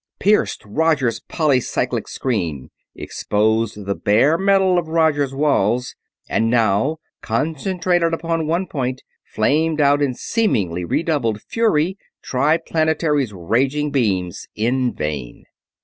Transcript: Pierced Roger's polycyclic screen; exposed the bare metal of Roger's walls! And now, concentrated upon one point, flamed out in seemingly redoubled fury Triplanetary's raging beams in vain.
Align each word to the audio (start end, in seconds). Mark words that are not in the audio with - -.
Pierced 0.19 0.63
Roger's 0.65 1.19
polycyclic 1.19 2.07
screen; 2.07 2.71
exposed 2.95 3.85
the 3.85 3.93
bare 3.93 4.35
metal 4.35 4.79
of 4.79 4.87
Roger's 4.87 5.31
walls! 5.31 5.93
And 6.27 6.49
now, 6.49 6.97
concentrated 7.21 8.11
upon 8.11 8.47
one 8.47 8.65
point, 8.65 9.03
flamed 9.23 9.79
out 9.79 10.01
in 10.01 10.15
seemingly 10.15 10.83
redoubled 10.83 11.39
fury 11.43 11.99
Triplanetary's 12.23 13.31
raging 13.31 13.91
beams 13.91 14.47
in 14.55 14.91
vain. 14.91 15.43